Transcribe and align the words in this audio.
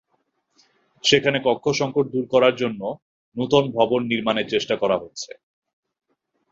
সেখানে 1.03 1.37
কক্ষ-সংকট 1.45 2.05
দূর 2.13 2.25
করার 2.33 2.53
জন্য 2.55 2.81
নতুন 3.35 3.63
ভবন 3.77 4.01
নির্মাণের 4.11 4.47
চেষ্টা 4.53 4.75
করা 4.81 4.97
হচ্ছে। 4.97 5.31